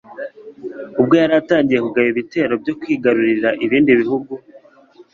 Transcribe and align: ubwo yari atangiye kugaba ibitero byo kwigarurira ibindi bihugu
ubwo 0.99 1.13
yari 1.21 1.33
atangiye 1.41 1.79
kugaba 1.85 2.07
ibitero 2.13 2.53
byo 2.61 2.73
kwigarurira 2.79 3.49
ibindi 3.65 3.91
bihugu 4.01 4.33